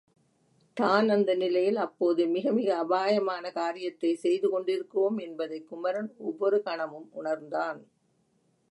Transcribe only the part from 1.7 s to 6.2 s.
அப்போது மிகமிக அபாயமான காரியத்தைச் செய்து கொண்டிருக்கிறோம் என்பதைக் குமரன்